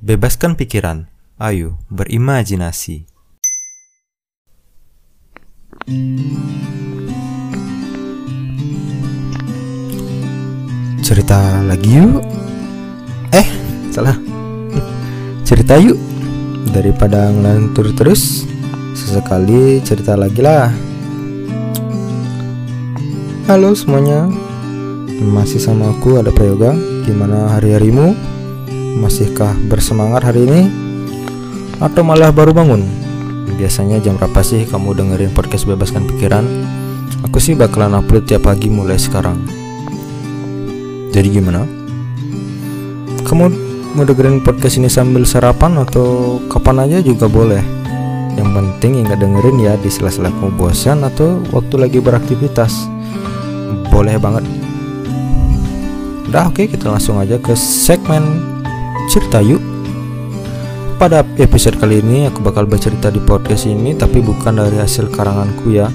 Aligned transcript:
Bebaskan 0.00 0.56
pikiran, 0.56 1.12
ayo 1.36 1.76
berimajinasi. 1.92 3.04
Cerita 11.04 11.60
lagi 11.68 12.00
yuk. 12.00 12.24
Eh, 13.28 13.44
salah. 13.92 14.16
Cerita 15.44 15.76
yuk. 15.76 16.00
Daripada 16.72 17.28
ngelantur 17.28 17.92
terus, 17.92 18.48
sesekali 18.96 19.84
cerita 19.84 20.16
lagi 20.16 20.40
lah. 20.40 20.72
Halo 23.52 23.76
semuanya. 23.76 24.32
Masih 25.20 25.60
sama 25.60 25.92
aku 25.92 26.16
ada 26.16 26.32
Prayoga. 26.32 26.72
Gimana 27.04 27.52
hari-harimu? 27.52 28.29
Masihkah 28.98 29.54
bersemangat 29.70 30.26
hari 30.26 30.50
ini? 30.50 30.66
Atau 31.78 32.02
malah 32.02 32.34
baru 32.34 32.50
bangun? 32.50 32.82
Biasanya 33.54 34.02
jam 34.02 34.18
berapa 34.18 34.42
sih 34.42 34.66
kamu 34.66 34.98
dengerin 34.98 35.30
podcast 35.30 35.62
Bebaskan 35.70 36.10
Pikiran? 36.10 36.42
Aku 37.22 37.38
sih 37.38 37.54
bakalan 37.54 37.94
upload 37.94 38.26
tiap 38.26 38.50
pagi 38.50 38.66
mulai 38.66 38.98
sekarang. 38.98 39.46
Jadi 41.14 41.28
gimana? 41.30 41.62
Kamu 43.22 43.44
mau 43.94 44.02
dengerin 44.02 44.42
podcast 44.42 44.82
ini 44.82 44.90
sambil 44.90 45.22
sarapan 45.22 45.78
atau 45.78 46.42
kapan 46.50 46.90
aja 46.90 46.98
juga 46.98 47.30
boleh. 47.30 47.62
Yang 48.34 48.50
penting 48.58 49.06
gak 49.06 49.22
dengerin 49.22 49.58
ya 49.62 49.78
di 49.78 49.86
sela-sela 49.86 50.34
kamu 50.34 50.58
bosan 50.58 51.06
atau 51.06 51.38
waktu 51.54 51.78
lagi 51.78 52.02
beraktivitas. 52.02 52.90
Boleh 53.86 54.18
banget. 54.18 54.42
Udah 56.26 56.50
oke 56.50 56.66
kita 56.66 56.90
langsung 56.90 57.18
aja 57.18 57.38
ke 57.38 57.54
segmen 57.54 58.49
cerita 59.10 59.42
yuk. 59.42 59.58
Pada 61.02 61.26
episode 61.42 61.82
kali 61.82 61.98
ini 61.98 62.30
aku 62.30 62.46
bakal 62.46 62.62
bercerita 62.62 63.10
di 63.10 63.18
podcast 63.18 63.66
ini 63.66 63.98
tapi 63.98 64.22
bukan 64.22 64.54
dari 64.54 64.78
hasil 64.78 65.10
karanganku 65.10 65.74
ya. 65.74 65.90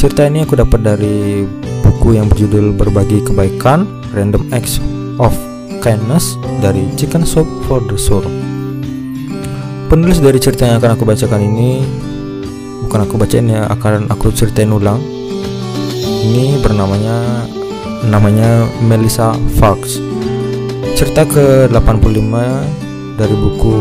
Cerita 0.00 0.24
ini 0.24 0.48
aku 0.48 0.56
dapat 0.56 0.80
dari 0.80 1.44
buku 1.84 2.16
yang 2.16 2.32
berjudul 2.32 2.72
Berbagi 2.72 3.20
Kebaikan 3.20 3.84
Random 4.16 4.48
Acts 4.48 4.80
of 5.20 5.36
Kindness 5.84 6.40
dari 6.64 6.88
Chicken 6.96 7.28
Soup 7.28 7.44
for 7.68 7.84
the 7.84 8.00
Soul. 8.00 8.24
Penulis 9.92 10.16
dari 10.16 10.40
cerita 10.40 10.64
yang 10.64 10.80
akan 10.80 10.96
aku 10.96 11.04
bacakan 11.04 11.44
ini 11.44 11.84
bukan 12.88 13.04
aku 13.04 13.20
bacain 13.20 13.52
ya, 13.52 13.68
akan 13.68 14.08
aku 14.08 14.32
ceritain 14.32 14.72
ulang. 14.72 15.04
Ini 16.24 16.64
bernamanya 16.64 17.44
namanya 18.08 18.64
Melissa 18.80 19.36
Fox. 19.60 20.07
Cerita 20.98 21.22
ke-85 21.22 22.34
dari 23.14 23.36
buku 23.38 23.74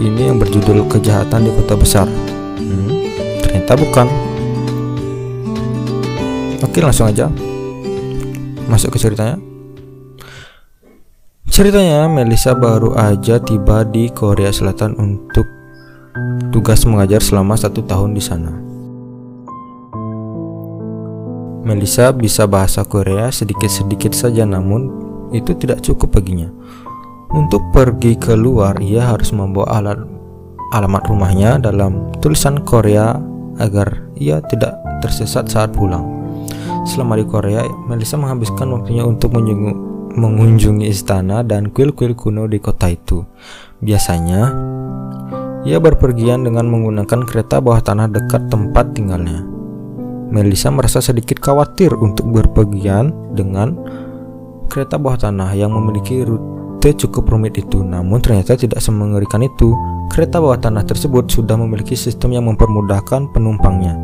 ini 0.00 0.32
yang 0.32 0.40
berjudul 0.40 0.88
Kejahatan 0.88 1.44
di 1.44 1.52
Kota 1.52 1.76
Besar. 1.76 2.08
Hmm, 2.08 2.88
ternyata 3.44 3.76
bukan. 3.76 4.08
Oke, 6.64 6.80
langsung 6.80 7.12
aja 7.12 7.28
masuk 8.72 8.96
ke 8.96 9.04
ceritanya. 9.04 9.36
Ceritanya, 11.52 12.08
Melissa 12.08 12.56
baru 12.56 12.96
aja 12.96 13.36
tiba 13.36 13.84
di 13.84 14.08
Korea 14.08 14.48
Selatan 14.48 14.96
untuk 14.96 15.44
tugas 16.56 16.88
mengajar 16.88 17.20
selama 17.20 17.52
satu 17.52 17.84
tahun 17.84 18.16
di 18.16 18.22
sana. 18.24 18.52
Melissa 21.68 22.16
bisa 22.16 22.48
bahasa 22.48 22.80
Korea 22.88 23.28
sedikit-sedikit 23.28 24.16
saja 24.16 24.48
namun 24.48 25.11
itu 25.32 25.56
tidak 25.56 25.80
cukup 25.80 26.20
baginya. 26.20 26.48
Untuk 27.32 27.64
pergi 27.72 28.14
keluar, 28.20 28.76
ia 28.84 29.08
harus 29.08 29.32
membawa 29.32 29.80
alat 29.80 29.98
alamat 30.72 31.04
rumahnya 31.08 31.60
dalam 31.60 32.12
tulisan 32.20 32.60
Korea 32.64 33.16
agar 33.60 34.08
ia 34.16 34.40
tidak 34.48 34.76
tersesat 35.04 35.48
saat 35.48 35.72
pulang. 35.76 36.04
Selama 36.88 37.20
di 37.20 37.24
Korea, 37.28 37.64
Melissa 37.86 38.16
menghabiskan 38.18 38.72
waktunya 38.72 39.04
untuk 39.06 39.32
mengunjungi 40.12 40.88
istana 40.88 41.40
dan 41.46 41.70
kuil-kuil 41.70 42.16
kuno 42.16 42.48
di 42.50 42.58
kota 42.58 42.90
itu. 42.90 43.22
Biasanya, 43.80 44.42
ia 45.62 45.78
berpergian 45.78 46.42
dengan 46.42 46.66
menggunakan 46.66 47.22
kereta 47.22 47.62
bawah 47.62 47.80
tanah 47.80 48.10
dekat 48.10 48.50
tempat 48.50 48.92
tinggalnya. 48.98 49.46
Melissa 50.32 50.72
merasa 50.72 51.04
sedikit 51.04 51.38
khawatir 51.38 51.92
untuk 51.92 52.32
berpergian 52.32 53.12
dengan 53.36 53.76
kereta 54.72 54.96
bawah 54.96 55.20
tanah 55.20 55.52
yang 55.52 55.68
memiliki 55.76 56.24
rute 56.24 56.96
cukup 56.96 57.28
rumit 57.28 57.60
itu. 57.60 57.84
Namun 57.84 58.24
ternyata 58.24 58.56
tidak 58.56 58.80
semengerikan 58.80 59.44
itu. 59.44 59.76
Kereta 60.08 60.40
bawah 60.40 60.60
tanah 60.60 60.84
tersebut 60.84 61.28
sudah 61.28 61.56
memiliki 61.56 61.96
sistem 61.96 62.36
yang 62.36 62.44
mempermudahkan 62.48 63.32
penumpangnya. 63.32 63.96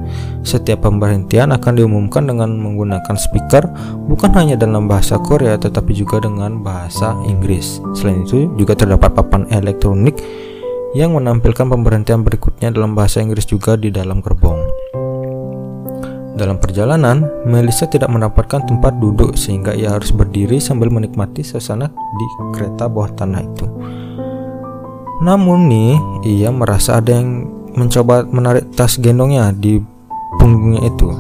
Setiap 0.45 0.85
pemberhentian 0.85 1.53
akan 1.53 1.73
diumumkan 1.77 2.25
dengan 2.25 2.53
menggunakan 2.57 3.17
speaker 3.17 3.65
bukan 4.09 4.33
hanya 4.37 4.57
dalam 4.57 4.89
bahasa 4.89 5.21
Korea 5.21 5.61
tetapi 5.61 5.93
juga 5.93 6.21
dengan 6.21 6.65
bahasa 6.65 7.13
Inggris. 7.29 7.81
Selain 7.93 8.25
itu 8.25 8.49
juga 8.57 8.73
terdapat 8.73 9.13
papan 9.13 9.45
elektronik 9.53 10.17
yang 10.97 11.13
menampilkan 11.13 11.69
pemberhentian 11.69 12.25
berikutnya 12.25 12.73
dalam 12.73 12.97
bahasa 12.97 13.21
Inggris 13.21 13.45
juga 13.45 13.77
di 13.77 13.93
dalam 13.93 14.25
gerbong. 14.25 14.88
Dalam 16.39 16.63
perjalanan, 16.63 17.27
Melissa 17.51 17.91
tidak 17.91 18.15
mendapatkan 18.15 18.63
tempat 18.63 18.95
duduk 19.03 19.35
sehingga 19.35 19.75
ia 19.75 19.91
harus 19.91 20.15
berdiri 20.15 20.63
sambil 20.63 20.87
menikmati 20.87 21.43
suasana 21.43 21.91
di 21.91 22.27
kereta 22.55 22.87
bawah 22.87 23.11
tanah 23.11 23.43
itu. 23.43 23.67
Namun 25.19 25.67
nih, 25.67 25.99
ia 26.23 26.55
merasa 26.55 27.03
ada 27.03 27.19
yang 27.19 27.43
mencoba 27.75 28.23
menarik 28.31 28.71
tas 28.71 29.03
gendongnya 29.03 29.51
di 29.51 29.83
punggungnya 30.39 30.87
itu. 30.87 31.11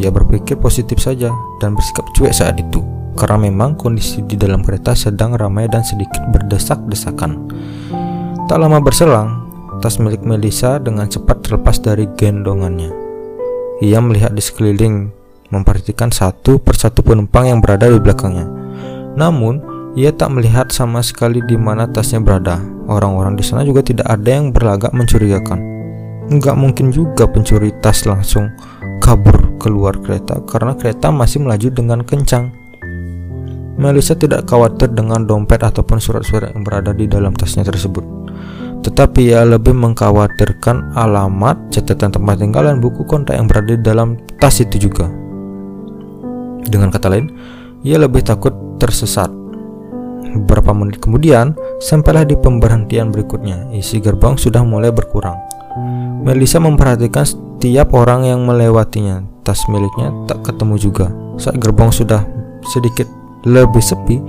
Ia 0.00 0.08
berpikir 0.08 0.56
positif 0.56 1.04
saja 1.04 1.28
dan 1.60 1.76
bersikap 1.76 2.08
cuek 2.16 2.32
saat 2.32 2.56
itu, 2.56 2.80
karena 3.20 3.52
memang 3.52 3.76
kondisi 3.76 4.24
di 4.24 4.40
dalam 4.40 4.64
kereta 4.64 4.96
sedang 4.96 5.36
ramai 5.36 5.68
dan 5.68 5.84
sedikit 5.84 6.24
berdesak-desakan. 6.32 7.36
Tak 8.48 8.56
lama 8.56 8.80
berselang, 8.80 9.52
tas 9.84 10.00
milik 10.00 10.24
Melissa 10.24 10.80
dengan 10.80 11.12
cepat 11.12 11.44
terlepas 11.44 11.76
dari 11.76 12.08
gendongannya. 12.16 13.01
Ia 13.82 13.98
melihat 13.98 14.30
di 14.30 14.38
sekeliling, 14.38 15.10
memperhatikan 15.50 16.14
satu 16.14 16.62
persatu 16.62 17.02
penumpang 17.02 17.50
yang 17.50 17.58
berada 17.58 17.90
di 17.90 17.98
belakangnya. 17.98 18.46
Namun, 19.18 19.58
ia 19.98 20.14
tak 20.14 20.30
melihat 20.30 20.70
sama 20.70 21.02
sekali 21.02 21.42
di 21.42 21.58
mana 21.58 21.90
tasnya 21.90 22.22
berada. 22.22 22.62
Orang-orang 22.86 23.34
di 23.34 23.42
sana 23.42 23.66
juga 23.66 23.82
tidak 23.82 24.06
ada 24.06 24.30
yang 24.30 24.54
berlagak 24.54 24.94
mencurigakan. 24.94 25.58
Enggak 26.30 26.54
mungkin 26.54 26.94
juga 26.94 27.26
pencuri 27.26 27.74
tas 27.82 28.06
langsung 28.06 28.54
kabur 29.02 29.58
keluar 29.58 29.98
kereta 29.98 30.38
karena 30.46 30.78
kereta 30.78 31.10
masih 31.10 31.42
melaju 31.42 31.68
dengan 31.74 32.00
kencang. 32.06 32.54
Melissa 33.82 34.14
tidak 34.14 34.46
khawatir 34.46 34.94
dengan 34.94 35.26
dompet 35.26 35.58
ataupun 35.58 35.98
surat-surat 35.98 36.54
yang 36.54 36.62
berada 36.62 36.94
di 36.94 37.10
dalam 37.10 37.34
tasnya 37.34 37.66
tersebut 37.66 38.06
tetapi 38.82 39.30
ia 39.30 39.46
lebih 39.46 39.72
mengkhawatirkan 39.78 40.98
alamat, 40.98 41.70
catatan 41.70 42.10
tempat 42.10 42.42
tinggal 42.42 42.66
dan 42.66 42.82
buku 42.82 43.06
kontak 43.06 43.38
yang 43.38 43.46
berada 43.46 43.78
di 43.78 43.82
dalam 43.82 44.18
tas 44.42 44.58
itu 44.58 44.90
juga. 44.90 45.06
Dengan 46.66 46.90
kata 46.90 47.06
lain, 47.06 47.30
ia 47.86 47.98
lebih 47.98 48.26
takut 48.26 48.54
tersesat. 48.82 49.30
Beberapa 50.32 50.74
menit 50.74 50.98
kemudian, 50.98 51.54
sampailah 51.78 52.26
di 52.26 52.34
pemberhentian 52.34 53.14
berikutnya. 53.14 53.70
Isi 53.70 54.02
gerbong 54.02 54.34
sudah 54.34 54.66
mulai 54.66 54.90
berkurang. 54.90 55.38
Melissa 56.22 56.58
memperhatikan 56.62 57.26
setiap 57.26 57.94
orang 57.94 58.26
yang 58.26 58.42
melewatinya. 58.42 59.22
Tas 59.42 59.62
miliknya 59.66 60.14
tak 60.30 60.46
ketemu 60.46 60.74
juga. 60.78 61.10
Saat 61.38 61.58
gerbong 61.58 61.90
sudah 61.90 62.22
sedikit 62.70 63.10
lebih 63.42 63.82
sepi, 63.82 64.22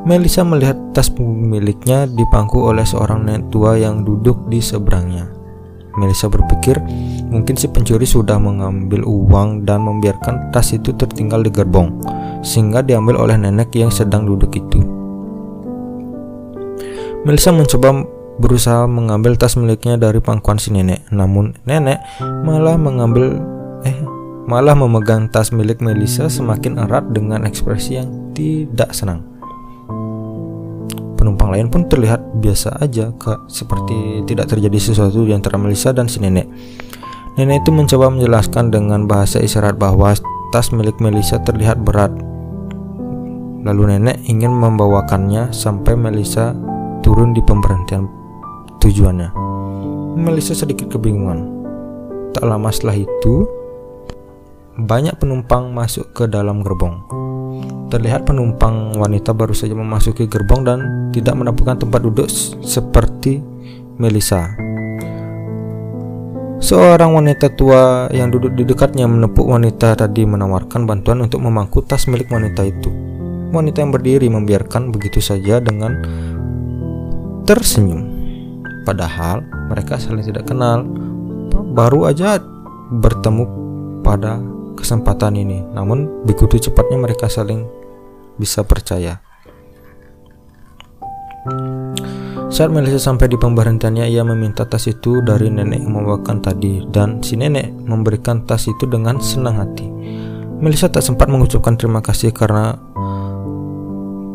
Melissa 0.00 0.40
melihat 0.40 0.80
tas 0.96 1.12
miliknya 1.20 2.08
dipangku 2.08 2.56
oleh 2.56 2.88
seorang 2.88 3.28
nenek 3.28 3.52
tua 3.52 3.76
yang 3.76 4.00
duduk 4.00 4.48
di 4.48 4.56
seberangnya. 4.56 5.28
Melissa 6.00 6.32
berpikir 6.32 6.80
mungkin 7.28 7.52
si 7.60 7.68
pencuri 7.68 8.08
sudah 8.08 8.40
mengambil 8.40 9.04
uang 9.04 9.68
dan 9.68 9.84
membiarkan 9.84 10.48
tas 10.56 10.72
itu 10.72 10.96
tertinggal 10.96 11.44
di 11.44 11.52
gerbong, 11.52 12.00
sehingga 12.40 12.80
diambil 12.80 13.20
oleh 13.20 13.36
nenek 13.36 13.76
yang 13.76 13.92
sedang 13.92 14.24
duduk 14.24 14.56
itu. 14.56 14.80
Melissa 17.28 17.52
mencoba 17.52 18.00
berusaha 18.40 18.88
mengambil 18.88 19.36
tas 19.36 19.60
miliknya 19.60 20.00
dari 20.00 20.24
pangkuan 20.24 20.56
si 20.56 20.72
nenek, 20.72 21.04
namun 21.12 21.52
nenek 21.68 22.00
malah 22.40 22.80
mengambil 22.80 23.36
eh 23.84 24.00
malah 24.48 24.72
memegang 24.72 25.28
tas 25.28 25.52
milik 25.52 25.84
Melissa 25.84 26.32
semakin 26.32 26.80
erat 26.80 27.12
dengan 27.12 27.44
ekspresi 27.44 28.00
yang 28.00 28.32
tidak 28.32 28.96
senang. 28.96 29.29
Penumpang 31.20 31.52
lain 31.52 31.68
pun 31.68 31.84
terlihat 31.84 32.40
biasa 32.40 32.80
aja, 32.80 33.12
kak, 33.20 33.44
seperti 33.44 34.24
tidak 34.24 34.48
terjadi 34.48 34.80
sesuatu 34.80 35.28
di 35.28 35.36
antara 35.36 35.60
Melissa 35.60 35.92
dan 35.92 36.08
si 36.08 36.16
nenek. 36.16 36.48
Nenek 37.36 37.60
itu 37.60 37.70
mencoba 37.76 38.08
menjelaskan 38.08 38.72
dengan 38.72 39.04
bahasa 39.04 39.36
isyarat 39.36 39.76
bahwa 39.76 40.16
tas 40.48 40.72
milik 40.72 40.96
Melissa 40.96 41.36
terlihat 41.44 41.84
berat. 41.84 42.08
Lalu 43.60 44.00
nenek 44.00 44.16
ingin 44.24 44.48
membawakannya 44.48 45.52
sampai 45.52 45.92
Melissa 45.92 46.56
turun 47.04 47.36
di 47.36 47.44
pemberhentian 47.44 48.08
tujuannya. 48.80 49.28
Melisa 50.16 50.56
sedikit 50.56 50.88
kebingungan. 50.88 51.60
Tak 52.32 52.48
lama 52.48 52.72
setelah 52.72 52.96
itu, 52.96 53.44
banyak 54.80 55.12
penumpang 55.20 55.68
masuk 55.76 56.16
ke 56.16 56.24
dalam 56.24 56.64
gerbong. 56.64 57.04
Terlihat 57.90 58.22
penumpang 58.22 58.94
wanita 58.94 59.34
baru 59.34 59.50
saja 59.50 59.74
memasuki 59.74 60.30
gerbong 60.30 60.62
dan 60.62 60.78
tidak 61.10 61.34
mendapatkan 61.34 61.74
tempat 61.74 62.00
duduk 62.06 62.30
seperti 62.62 63.42
Melisa. 63.98 64.54
Seorang 66.60 67.18
wanita 67.18 67.50
tua 67.56 68.06
yang 68.14 68.30
duduk 68.30 68.54
di 68.54 68.62
dekatnya 68.62 69.10
menepuk 69.10 69.42
wanita 69.42 69.98
tadi 69.98 70.22
menawarkan 70.22 70.86
bantuan 70.86 71.24
untuk 71.24 71.42
memangku 71.42 71.82
tas 71.82 72.06
milik 72.06 72.30
wanita 72.30 72.62
itu. 72.62 72.92
Wanita 73.50 73.82
yang 73.82 73.90
berdiri 73.90 74.30
membiarkan 74.30 74.94
begitu 74.94 75.18
saja 75.18 75.58
dengan 75.58 75.98
tersenyum. 77.42 78.06
Padahal 78.86 79.42
mereka 79.66 79.98
saling 79.98 80.22
tidak 80.22 80.46
kenal, 80.46 80.86
baru 81.74 82.12
aja 82.12 82.38
bertemu 83.02 83.44
pada 84.06 84.38
kesempatan 84.78 85.34
ini. 85.40 85.64
Namun 85.74 86.22
begitu 86.28 86.70
cepatnya 86.70 87.02
mereka 87.02 87.26
saling 87.26 87.79
bisa 88.40 88.64
percaya. 88.64 89.20
Saat 92.50 92.74
Melissa 92.74 92.98
sampai 92.98 93.30
di 93.30 93.38
pemberhentiannya, 93.38 94.10
ia 94.10 94.26
meminta 94.26 94.66
tas 94.66 94.90
itu 94.90 95.22
dari 95.22 95.48
nenek 95.48 95.80
yang 95.80 95.94
membawakan 95.94 96.42
tadi, 96.42 96.82
dan 96.90 97.22
si 97.22 97.38
nenek 97.38 97.70
memberikan 97.86 98.42
tas 98.42 98.66
itu 98.66 98.84
dengan 98.90 99.22
senang 99.22 99.60
hati. 99.60 99.86
Melissa 100.60 100.92
tak 100.92 101.06
sempat 101.06 101.30
mengucapkan 101.30 101.78
terima 101.78 102.04
kasih 102.04 102.34
karena 102.36 102.76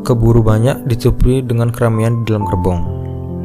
keburu 0.02 0.42
banyak 0.42 0.90
ditutupi 0.90 1.46
dengan 1.46 1.69
keramaian 1.69 2.24
di 2.24 2.34
dalam 2.34 2.50
gerbong. 2.50 2.81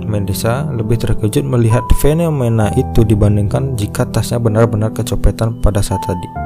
Melissa 0.09 0.65
lebih 0.73 0.97
terkejut 0.97 1.45
melihat 1.45 1.85
fenomena 2.01 2.73
itu 2.79 3.05
dibandingkan 3.05 3.77
jika 3.77 4.09
tasnya 4.09 4.41
benar-benar 4.41 4.97
kecopetan 4.97 5.61
pada 5.61 5.85
saat 5.85 6.01
tadi. 6.09 6.40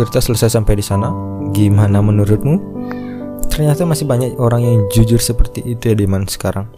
Cerita 0.00 0.24
selesai 0.24 0.56
sampai 0.56 0.80
di 0.80 0.84
sana. 0.84 1.12
Gimana 1.52 2.00
menurutmu? 2.00 2.80
ternyata 3.60 3.82
masih 3.84 4.06
banyak 4.06 4.38
orang 4.38 4.62
yang 4.62 4.78
jujur 4.94 5.18
seperti 5.18 5.60
itu 5.66 5.92
ya 5.92 5.94
di 5.98 6.06
mana 6.06 6.24
sekarang 6.24 6.70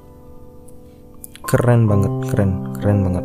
keren 1.45 1.85
banget 1.85 2.11
keren 2.33 2.75
keren 2.81 2.99
banget 3.07 3.25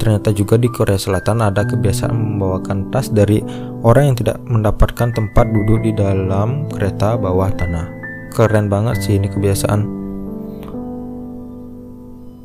ternyata 0.00 0.34
juga 0.34 0.58
di 0.58 0.66
Korea 0.72 0.98
Selatan 0.98 1.46
ada 1.46 1.62
kebiasaan 1.62 2.10
membawakan 2.10 2.90
tas 2.90 3.12
dari 3.12 3.44
orang 3.84 4.10
yang 4.10 4.16
tidak 4.18 4.40
mendapatkan 4.48 5.14
tempat 5.14 5.46
duduk 5.52 5.84
di 5.84 5.92
dalam 5.94 6.66
kereta 6.72 7.14
bawah 7.20 7.52
tanah 7.54 7.86
keren 8.32 8.72
banget 8.72 8.98
sih 9.04 9.20
ini 9.20 9.28
kebiasaan 9.28 9.80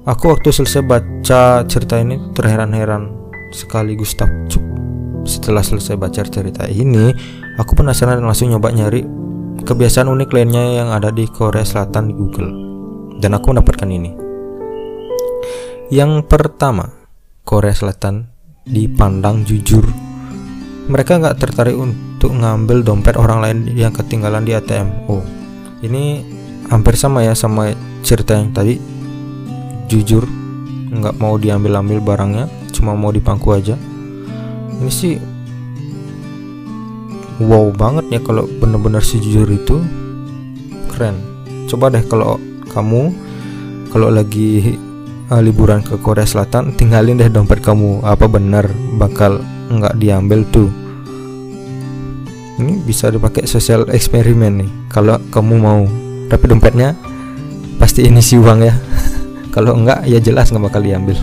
aku 0.05 0.23
waktu 0.27 0.51
selesai 0.51 0.83
baca 0.83 1.63
cerita 1.65 2.03
ini 2.03 2.19
terheran-heran 2.35 3.15
sekaligus 3.55 4.11
takjub 4.13 4.66
setelah 5.27 5.61
selesai 5.61 5.99
baca 5.99 6.23
cerita 6.23 6.65
ini 6.65 7.11
aku 7.59 7.75
penasaran 7.75 8.17
dan 8.17 8.25
langsung 8.25 8.49
nyoba 8.49 8.71
nyari 8.71 9.03
kebiasaan 9.67 10.07
unik 10.07 10.31
lainnya 10.31 10.79
yang 10.79 10.89
ada 10.95 11.11
di 11.11 11.27
Korea 11.27 11.67
Selatan 11.67 12.07
di 12.07 12.13
Google. 12.15 12.49
Dan 13.19 13.35
aku 13.35 13.51
mendapatkan 13.51 13.89
ini. 13.91 14.11
Yang 15.91 16.23
pertama 16.31 16.87
Korea 17.43 17.75
Selatan 17.75 18.31
dipandang 18.63 19.43
jujur. 19.43 19.83
Mereka 20.87 21.19
nggak 21.19 21.35
tertarik 21.35 21.75
untuk 21.75 22.31
ngambil 22.31 22.87
dompet 22.87 23.19
orang 23.19 23.43
lain 23.43 23.57
yang 23.75 23.91
ketinggalan 23.91 24.47
di 24.47 24.55
ATM 24.55 25.11
oh 25.11 25.19
ini 25.83 26.23
hampir 26.71 26.95
sama 26.95 27.27
ya 27.27 27.35
sama 27.35 27.75
cerita 28.07 28.39
yang 28.39 28.55
tadi. 28.55 28.79
Jujur 29.91 30.23
nggak 30.87 31.19
mau 31.19 31.35
diambil-ambil 31.35 31.99
barangnya 31.99 32.47
cuma 32.71 32.95
mau 32.95 33.11
dipangku 33.11 33.51
aja 33.51 33.75
ini 34.77 34.91
sih 34.93 35.15
wow 37.41 37.69
banget 37.73 38.05
ya 38.13 38.19
kalau 38.21 38.45
bener-bener 38.61 39.01
sejujur 39.01 39.49
itu. 39.49 39.81
Keren. 40.93 41.17
Coba 41.69 41.93
deh 41.93 42.01
kalau 42.05 42.41
kamu 42.69 43.13
kalau 43.89 44.09
lagi 44.13 44.77
uh, 45.29 45.41
liburan 45.41 45.81
ke 45.81 45.97
Korea 46.01 46.25
Selatan 46.25 46.73
tinggalin 46.77 47.17
deh 47.17 47.29
dompet 47.29 47.61
kamu. 47.61 48.05
Apa 48.05 48.29
benar 48.29 48.69
bakal 48.97 49.41
nggak 49.69 49.97
diambil 49.97 50.45
tuh? 50.49 50.69
Ini 52.57 52.81
bisa 52.81 53.13
dipakai 53.13 53.45
sosial 53.45 53.85
eksperimen 53.89 54.65
nih 54.65 54.71
kalau 54.89 55.21
kamu 55.29 55.55
mau. 55.61 55.83
Tapi 56.27 56.43
dompetnya 56.49 56.97
pasti 57.77 58.05
ini 58.09 58.19
si 58.19 58.35
uang 58.35 58.59
ya. 58.65 58.73
Kalau 59.55 59.73
enggak 59.73 60.05
ya 60.05 60.21
jelas 60.21 60.53
nggak 60.53 60.69
bakal 60.69 60.85
diambil 60.85 61.17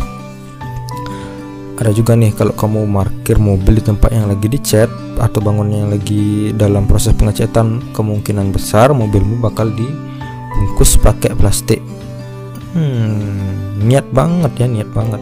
ada 1.75 1.91
juga 1.91 2.15
nih 2.15 2.31
kalau 2.39 2.55
kamu 2.55 2.87
parkir 2.87 3.37
mobil 3.43 3.83
di 3.83 3.85
tempat 3.85 4.15
yang 4.15 4.31
lagi 4.31 4.47
dicat 4.47 4.87
atau 5.19 5.43
bangunnya 5.43 5.83
yang 5.83 5.91
lagi 5.91 6.55
dalam 6.55 6.87
proses 6.87 7.15
pengecatan 7.19 7.83
kemungkinan 7.91 8.55
besar 8.55 8.95
mobilmu 8.95 9.43
bakal 9.43 9.71
dibungkus 9.75 10.95
pakai 11.03 11.35
plastik. 11.35 11.83
Hmm 12.75 13.65
niat 13.85 14.07
banget 14.11 14.53
ya 14.57 14.67
niat 14.67 14.89
banget. 14.95 15.21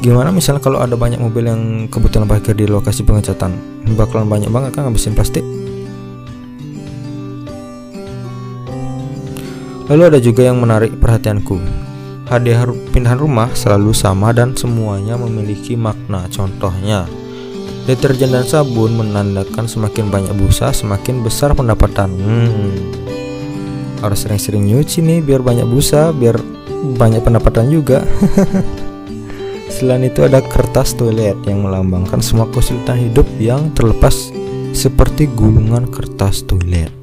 Gimana 0.00 0.32
misalnya 0.32 0.64
kalau 0.64 0.80
ada 0.80 0.96
banyak 0.96 1.20
mobil 1.20 1.44
yang 1.44 1.90
kebetulan 1.92 2.24
parkir 2.24 2.56
di 2.56 2.64
lokasi 2.64 3.04
pengecatan? 3.04 3.52
Bakalan 3.98 4.30
banyak 4.30 4.48
banget 4.48 4.70
kan 4.72 4.88
ngabisin 4.88 5.12
plastik? 5.12 5.44
Lalu 9.90 10.02
ada 10.06 10.18
juga 10.22 10.46
yang 10.46 10.62
menarik 10.62 10.94
perhatianku 11.02 11.89
hadiah 12.30 12.62
pindahan 12.94 13.18
rumah 13.18 13.50
selalu 13.58 13.90
sama 13.90 14.30
dan 14.30 14.54
semuanya 14.54 15.18
memiliki 15.18 15.74
makna. 15.74 16.30
Contohnya, 16.30 17.10
deterjen 17.90 18.30
dan 18.30 18.46
sabun 18.46 18.94
menandakan 18.94 19.66
semakin 19.66 20.08
banyak 20.14 20.30
busa, 20.38 20.70
semakin 20.70 21.26
besar 21.26 21.52
pendapatan. 21.58 22.14
Hmm. 22.14 22.70
Harus 23.98 24.24
sering-sering 24.24 24.62
nyuci 24.62 25.02
nih 25.02 25.18
biar 25.20 25.42
banyak 25.42 25.66
busa, 25.66 26.14
biar 26.14 26.38
banyak 26.96 27.20
pendapatan 27.20 27.66
juga. 27.68 28.06
Selain 29.74 30.06
itu 30.06 30.22
ada 30.22 30.38
kertas 30.38 30.94
toilet 30.94 31.36
yang 31.50 31.66
melambangkan 31.66 32.22
semua 32.22 32.46
kesulitan 32.54 32.96
hidup 33.10 33.26
yang 33.42 33.74
terlepas 33.74 34.30
seperti 34.70 35.26
gulungan 35.26 35.90
kertas 35.90 36.46
toilet. 36.46 36.94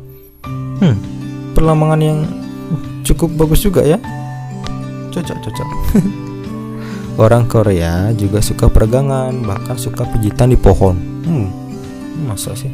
Hmm, 0.79 0.95
perlambangan 1.51 1.99
yang 1.99 2.19
cukup 3.03 3.33
bagus 3.39 3.63
juga 3.63 3.81
ya 3.87 3.97
cocok 5.17 5.37
cocok. 5.49 5.69
Orang 7.25 7.49
Korea 7.49 8.13
juga 8.13 8.45
suka 8.45 8.69
peregangan 8.69 9.33
bahkan 9.41 9.73
suka 9.73 10.05
pijitan 10.05 10.53
di 10.53 10.57
pohon. 10.59 10.95
Hmm 11.25 11.67
masa 12.25 12.57
sih? 12.57 12.71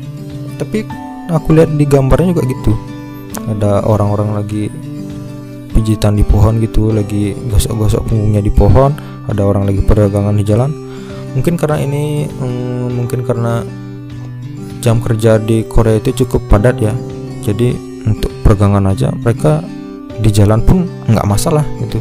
Tapi 0.56 0.88
aku 1.28 1.52
lihat 1.52 1.76
di 1.76 1.84
gambarnya 1.84 2.32
juga 2.32 2.44
gitu. 2.48 2.74
Ada 3.44 3.84
orang-orang 3.84 4.40
lagi 4.40 4.72
pijitan 5.74 6.16
di 6.16 6.24
pohon 6.24 6.62
gitu 6.62 6.94
lagi 6.94 7.36
gosok-gosok 7.52 8.08
punggungnya 8.08 8.40
di 8.40 8.54
pohon. 8.54 8.96
Ada 9.28 9.42
orang 9.44 9.68
lagi 9.68 9.84
peregangan 9.84 10.36
di 10.36 10.44
jalan. 10.48 10.72
Mungkin 11.34 11.58
karena 11.58 11.82
ini 11.82 12.30
hmm, 12.30 12.88
mungkin 12.94 13.26
karena 13.26 13.66
jam 14.84 15.00
kerja 15.00 15.40
di 15.40 15.66
Korea 15.66 16.00
itu 16.00 16.24
cukup 16.24 16.48
padat 16.48 16.76
ya. 16.80 16.94
Jadi 17.44 17.76
untuk 18.04 18.32
peregangan 18.44 18.84
aja 18.88 19.12
mereka 19.12 19.64
di 20.14 20.30
jalan 20.30 20.62
pun 20.62 20.86
nggak 21.10 21.26
masalah 21.26 21.66
gitu 21.82 21.98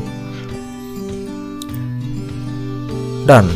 dan 3.27 3.47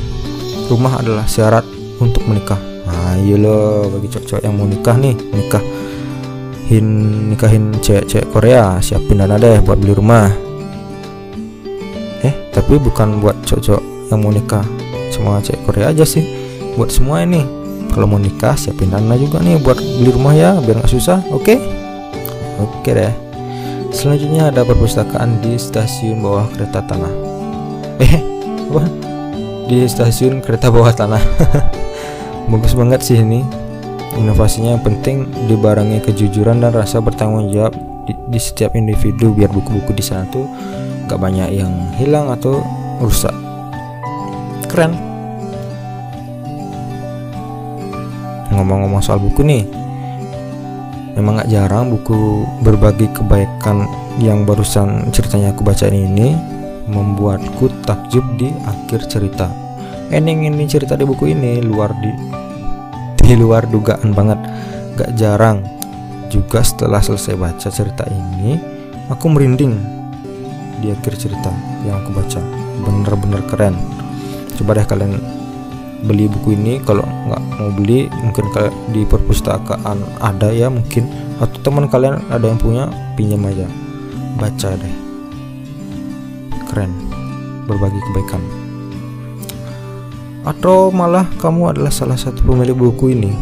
rumah 0.70 0.99
adalah 0.99 1.26
syarat 1.26 1.62
untuk 1.99 2.23
menikah. 2.26 2.58
Nah 2.87 3.18
iya 3.18 3.35
loh 3.38 3.90
bagi 3.90 4.06
cowok-cowok 4.11 4.42
yang 4.42 4.54
mau 4.54 4.66
nikah 4.68 4.96
nih 4.99 5.14
nikah 5.35 5.64
hin 6.66 6.87
nikahin 7.30 7.70
cewek-cewek 7.78 8.26
Korea 8.35 8.78
siapin 8.82 9.23
dana 9.23 9.38
deh 9.38 9.62
buat 9.62 9.78
beli 9.78 9.94
rumah. 9.94 10.30
Eh 12.23 12.35
tapi 12.50 12.78
bukan 12.78 13.23
buat 13.23 13.37
cowok-cowok 13.46 13.82
yang 14.11 14.20
mau 14.23 14.32
nikah. 14.35 14.66
Semua 15.11 15.38
cewek 15.42 15.62
Korea 15.66 15.90
aja 15.94 16.04
sih 16.06 16.26
buat 16.75 16.90
semua 16.90 17.23
ini. 17.23 17.42
Kalau 17.90 18.11
mau 18.11 18.20
nikah 18.20 18.58
siapin 18.58 18.92
dana 18.92 19.14
juga 19.16 19.40
nih 19.40 19.62
buat 19.62 19.78
beli 19.78 20.11
rumah 20.11 20.35
ya 20.37 20.58
biar 20.61 20.82
nggak 20.82 20.92
susah 20.92 21.23
oke? 21.32 21.42
Okay? 21.46 21.58
oke 22.61 22.82
okay 22.82 22.92
deh. 22.94 23.14
Selanjutnya 23.94 24.52
ada 24.52 24.66
perpustakaan 24.66 25.40
di 25.40 25.56
stasiun 25.56 26.20
bawah 26.20 26.44
kereta 26.52 26.85
tanah. 26.85 27.14
Eh 28.02 28.20
apa 28.66 29.05
di 29.66 29.82
stasiun 29.87 30.38
kereta 30.42 30.70
bawah 30.70 30.94
tanah. 30.94 31.23
Bagus 32.50 32.78
banget 32.78 33.02
sih 33.02 33.18
ini. 33.18 33.42
Inovasinya 34.16 34.78
yang 34.78 34.85
penting 34.87 35.28
dibarengi 35.50 36.00
kejujuran 36.00 36.62
dan 36.62 36.73
rasa 36.73 37.04
bertanggung 37.04 37.52
jawab 37.52 37.76
di, 38.08 38.16
di 38.32 38.40
setiap 38.40 38.73
individu 38.73 39.35
biar 39.35 39.52
buku-buku 39.52 39.92
di 39.92 40.00
sana 40.00 40.25
tuh 40.32 40.49
gak 41.11 41.20
banyak 41.20 41.52
yang 41.52 41.75
hilang 42.00 42.32
atau 42.32 42.64
rusak. 43.02 43.35
Keren. 44.73 44.96
Ngomong-ngomong 48.54 49.04
soal 49.04 49.20
buku 49.20 49.44
nih 49.44 49.68
memang 51.18 51.44
gak 51.44 51.50
jarang 51.52 51.92
buku 51.92 52.46
berbagi 52.64 53.08
kebaikan 53.12 53.85
yang 54.16 54.49
barusan 54.49 55.12
ceritanya 55.12 55.52
aku 55.52 55.61
baca 55.61 55.92
ini 55.92 56.55
membuatku 56.87 57.71
takjub 57.85 58.25
di 58.38 58.50
akhir 58.64 59.11
cerita. 59.11 59.50
Ending 60.11 60.47
ini 60.47 60.64
cerita 60.71 60.95
di 60.95 61.02
buku 61.02 61.35
ini 61.35 61.59
luar 61.62 61.90
di 61.99 62.11
di 63.26 63.35
luar 63.35 63.66
dugaan 63.66 64.14
banget. 64.14 64.38
Gak 64.97 65.12
jarang 65.19 65.61
juga 66.33 66.62
setelah 66.62 67.02
selesai 67.02 67.35
baca 67.37 67.69
cerita 67.69 68.07
ini, 68.09 68.57
aku 69.12 69.26
merinding 69.28 69.76
di 70.81 70.95
akhir 70.95 71.19
cerita 71.19 71.50
yang 71.85 72.00
aku 72.00 72.11
baca. 72.14 72.40
Bener-bener 72.81 73.43
keren. 73.50 73.75
Coba 74.57 74.78
deh 74.78 74.87
kalian 74.87 75.21
beli 76.07 76.28
buku 76.31 76.55
ini 76.55 76.78
kalau 76.85 77.02
nggak 77.02 77.43
mau 77.57 77.71
beli 77.73 78.07
mungkin 78.21 78.47
di 78.93 79.02
perpustakaan 79.09 79.99
ada 80.21 80.52
ya 80.52 80.69
mungkin 80.69 81.09
atau 81.40 81.59
teman 81.64 81.88
kalian 81.88 82.21
ada 82.28 82.47
yang 82.52 82.61
punya 82.61 82.88
pinjam 83.16 83.43
aja 83.49 83.66
baca 84.37 84.76
deh 84.76 85.05
keren. 86.76 86.92
Berbagi 87.64 87.97
kebaikan. 88.12 88.45
Atau 90.45 90.92
malah 90.92 91.25
kamu 91.40 91.73
adalah 91.73 91.88
salah 91.88 92.21
satu 92.21 92.45
pemilik 92.45 92.76
buku 92.76 93.16
ini. 93.16 93.33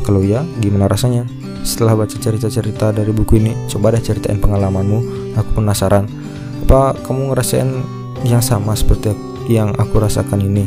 Kalau 0.00 0.24
ya 0.24 0.40
gimana 0.64 0.88
rasanya? 0.88 1.28
Setelah 1.60 1.92
baca 1.92 2.16
cerita-cerita 2.16 2.88
dari 2.96 3.12
buku 3.12 3.36
ini 3.36 3.52
coba 3.68 3.92
deh 3.92 4.00
ceritain 4.00 4.40
pengalamanmu. 4.40 4.98
Aku 5.36 5.60
penasaran. 5.60 6.08
Apa 6.64 6.96
kamu 7.04 7.36
ngerasain 7.36 7.68
yang 8.24 8.40
sama 8.40 8.72
seperti 8.72 9.12
yang 9.52 9.76
aku 9.76 10.00
rasakan 10.00 10.40
ini? 10.40 10.64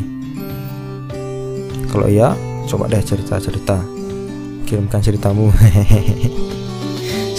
Kalau 1.90 2.06
ya 2.06 2.38
coba 2.70 2.86
deh 2.86 3.02
cerita-cerita. 3.02 3.82
Kirimkan 4.64 5.02
ceritamu 5.02 5.52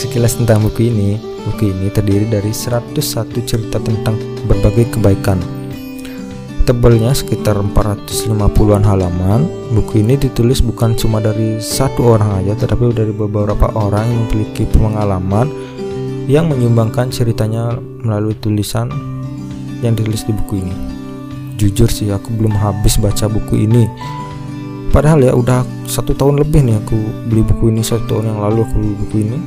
sekilas 0.05 0.37
tentang 0.37 0.61
buku 0.61 0.93
ini 0.93 1.35
Buku 1.45 1.69
ini 1.69 1.93
terdiri 1.93 2.25
dari 2.25 2.49
101 2.49 2.97
cerita 3.45 3.77
tentang 3.77 4.17
berbagai 4.49 4.97
kebaikan. 4.97 5.37
Tebalnya 6.65 7.13
sekitar 7.13 7.53
450-an 7.61 8.81
halaman. 8.81 9.45
Buku 9.77 10.01
ini 10.01 10.17
ditulis 10.17 10.65
bukan 10.65 10.97
cuma 10.97 11.21
dari 11.21 11.61
satu 11.61 12.17
orang 12.17 12.41
aja, 12.41 12.65
tetapi 12.65 12.89
dari 12.97 13.13
beberapa 13.13 13.69
orang 13.77 14.09
yang 14.09 14.21
memiliki 14.25 14.65
pengalaman 14.73 15.53
yang 16.25 16.49
menyumbangkan 16.49 17.13
ceritanya 17.13 17.77
melalui 18.01 18.33
tulisan 18.41 18.89
yang 19.85 19.93
ditulis 19.93 20.25
di 20.25 20.33
buku 20.33 20.65
ini. 20.65 20.75
Jujur 21.61 21.93
sih, 21.93 22.09
aku 22.09 22.33
belum 22.33 22.57
habis 22.57 22.97
baca 22.97 23.29
buku 23.29 23.69
ini. 23.69 23.85
Padahal 24.89 25.21
ya 25.21 25.37
udah 25.37 25.61
satu 25.85 26.17
tahun 26.17 26.41
lebih 26.41 26.65
nih 26.65 26.81
aku 26.81 26.97
beli 27.29 27.45
buku 27.45 27.69
ini 27.69 27.85
satu 27.85 28.17
tahun 28.17 28.33
yang 28.33 28.39
lalu 28.41 28.65
aku 28.65 28.75
beli 28.81 28.95
buku 28.97 29.17
ini 29.21 29.37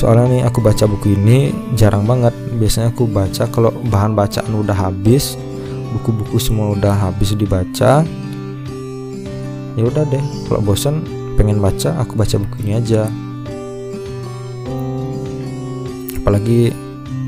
soalnya 0.00 0.32
nih 0.32 0.42
aku 0.48 0.64
baca 0.64 0.88
buku 0.88 1.12
ini 1.12 1.52
jarang 1.76 2.08
banget. 2.08 2.32
Biasanya 2.56 2.88
aku 2.88 3.04
baca 3.04 3.44
kalau 3.52 3.68
bahan 3.92 4.16
bacaan 4.16 4.48
udah 4.48 4.72
habis 4.72 5.36
buku-buku 5.92 6.40
semua 6.40 6.72
udah 6.72 6.96
habis 6.96 7.36
dibaca 7.36 8.00
ya 9.76 9.82
udah 9.84 10.08
deh. 10.08 10.24
Kalau 10.48 10.64
bosan 10.64 11.04
pengen 11.36 11.60
baca 11.60 12.00
aku 12.00 12.16
baca 12.16 12.40
buku 12.40 12.56
ini 12.64 12.80
aja. 12.80 13.12
Apalagi 16.24 16.72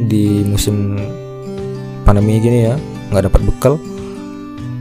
di 0.09 0.41
musim 0.49 0.97
pandemi 2.09 2.41
gini 2.41 2.73
ya 2.73 2.75
nggak 3.13 3.29
dapat 3.29 3.41
bekal 3.45 3.77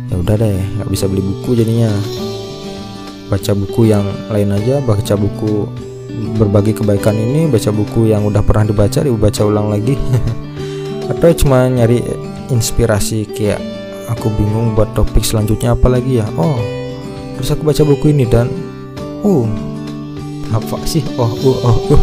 ya 0.07 0.15
udah 0.15 0.35
deh 0.39 0.63
nggak 0.79 0.87
bisa 0.87 1.11
beli 1.11 1.19
buku 1.19 1.59
jadinya. 1.59 1.91
Baca 3.27 3.51
buku 3.51 3.91
yang 3.91 4.07
lain 4.31 4.55
aja 4.55 4.79
baca 4.79 5.15
buku 5.15 5.67
berbagi 6.37 6.75
kebaikan 6.75 7.15
ini 7.15 7.47
baca 7.47 7.69
buku 7.69 8.11
yang 8.11 8.27
udah 8.27 8.43
pernah 8.43 8.67
dibaca 8.69 8.99
dibaca 9.01 9.41
ulang 9.45 9.71
lagi. 9.71 9.95
Atau 11.11 11.31
cuma 11.43 11.67
nyari 11.67 12.01
inspirasi 12.51 13.27
kayak 13.31 13.59
aku 14.11 14.27
bingung 14.35 14.75
buat 14.75 14.91
topik 14.91 15.23
selanjutnya 15.23 15.73
apa 15.73 15.87
lagi 15.87 16.19
ya? 16.19 16.27
Oh 16.35 16.59
terus 17.39 17.57
aku 17.57 17.65
baca 17.65 17.81
buku 17.81 18.13
ini 18.13 18.27
dan 18.27 18.51
oh 19.23 19.47
apa 20.51 20.83
sih? 20.83 21.01
Oh 21.15 21.31
uh, 21.31 21.33
oh 21.41 21.57
uh. 21.95 22.01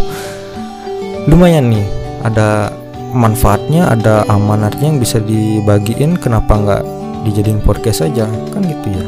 lumayan 1.28 1.68
nih 1.68 1.84
ada 2.24 2.72
manfaatnya 3.12 3.88
ada 3.92 4.24
amanatnya 4.28 4.88
yang 4.88 5.00
bisa 5.00 5.20
dibagiin 5.20 6.16
kenapa 6.16 6.56
nggak 6.56 6.82
dijadiin 7.28 7.60
podcast 7.60 8.08
aja? 8.08 8.24
Kan 8.52 8.64
gitu 8.64 8.88
ya. 8.88 9.04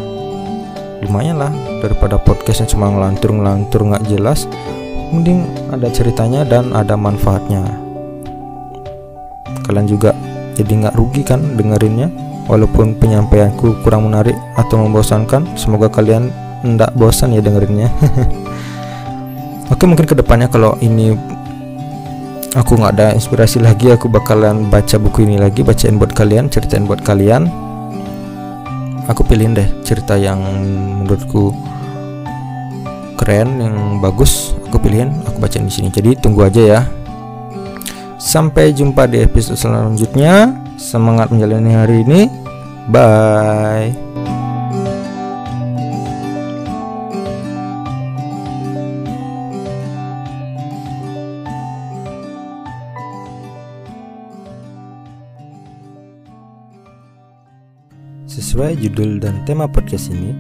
Lumayan 1.01 1.41
lah 1.41 1.53
daripada 1.81 2.21
podcastnya 2.21 2.69
cuma 2.69 2.93
ngelantur 2.93 3.33
ngelantur 3.33 3.89
nggak 3.89 4.05
jelas 4.05 4.45
mending 5.11 5.47
ada 5.71 5.91
ceritanya 5.91 6.47
dan 6.47 6.71
ada 6.71 6.95
manfaatnya. 6.95 7.67
Kalian 9.67 9.87
juga 9.87 10.15
jadi 10.55 10.71
nggak 10.87 10.97
rugi 10.99 11.23
kan 11.23 11.43
dengerinnya? 11.59 12.11
Walaupun 12.51 12.99
penyampaianku 12.99 13.87
kurang 13.87 14.11
menarik 14.11 14.35
atau 14.59 14.83
membosankan 14.83 15.55
semoga 15.55 15.87
kalian 15.87 16.35
ndak 16.67 16.91
bosan 16.99 17.31
ya 17.35 17.43
dengerinnya. 17.43 17.87
Oke 19.73 19.87
mungkin 19.87 20.03
ke 20.03 20.19
depannya 20.19 20.51
kalau 20.51 20.75
ini 20.83 21.15
aku 22.59 22.75
nggak 22.75 22.93
ada 22.99 23.07
inspirasi 23.15 23.63
lagi 23.63 23.95
aku 23.95 24.11
bakalan 24.11 24.67
baca 24.67 24.99
buku 24.99 25.23
ini 25.23 25.39
lagi 25.39 25.63
bacain 25.63 25.95
buat 25.95 26.11
kalian 26.11 26.51
ceritain 26.51 26.91
buat 26.91 27.07
kalian. 27.07 27.47
Aku 29.07 29.23
pilihin 29.27 29.55
deh 29.55 29.67
cerita 29.87 30.15
yang 30.19 30.43
menurutku 31.03 31.55
keren 33.21 33.61
yang 33.61 34.01
bagus 34.01 34.57
aku 34.65 34.81
pilihin 34.81 35.13
aku 35.29 35.45
bacain 35.45 35.69
di 35.69 35.73
sini. 35.77 35.93
Jadi 35.93 36.17
tunggu 36.17 36.49
aja 36.49 36.63
ya. 36.65 36.81
Sampai 38.17 38.73
jumpa 38.73 39.05
di 39.05 39.21
episode 39.21 39.61
selanjutnya. 39.61 40.57
Semangat 40.81 41.29
menjalani 41.29 41.77
hari 41.77 42.01
ini. 42.09 42.33
Bye. 42.89 43.93
Sesuai 58.25 58.81
judul 58.81 59.21
dan 59.21 59.45
tema 59.45 59.69
podcast 59.69 60.09
ini, 60.09 60.33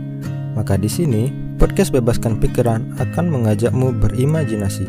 maka 0.56 0.80
di 0.80 0.88
sini 0.88 1.49
Podcast 1.60 1.92
Bebaskan 1.92 2.40
Pikiran 2.40 2.96
akan 2.96 3.28
mengajakmu 3.28 3.92
berimajinasi 4.00 4.88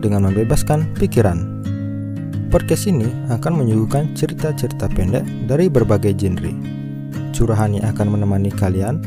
dengan 0.00 0.24
membebaskan 0.24 0.88
pikiran. 0.96 1.60
Podcast 2.48 2.88
ini 2.88 3.04
akan 3.28 3.60
menyuguhkan 3.60 4.16
cerita-cerita 4.16 4.88
pendek 4.96 5.28
dari 5.44 5.68
berbagai 5.68 6.16
genre. 6.16 6.56
Curahan 7.36 7.76
yang 7.76 7.84
akan 7.92 8.16
menemani 8.16 8.48
kalian 8.48 9.04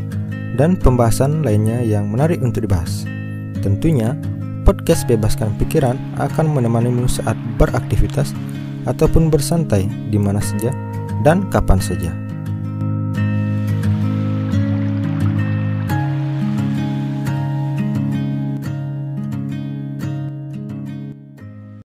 dan 0.54 0.78
pembahasan 0.78 1.42
lainnya 1.42 1.82
yang 1.82 2.13
menarik 2.13 2.46
untuk 2.46 2.70
dibahas. 2.70 3.10
Tentunya, 3.66 4.13
podcast 4.62 5.10
Bebaskan 5.10 5.58
Pikiran 5.58 5.98
akan 6.22 6.46
menemanimu 6.46 7.10
saat 7.10 7.34
beraktivitas 7.58 8.38
ataupun 8.86 9.34
bersantai 9.34 9.89
di 10.13 10.22
mana 10.22 10.46
saja 10.46 10.70
dan 11.25 11.50
kapan 11.50 11.82
saja. 11.82 12.28